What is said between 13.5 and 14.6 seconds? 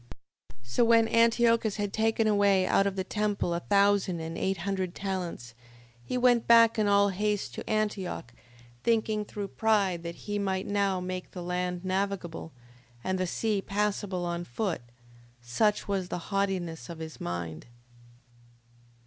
passable on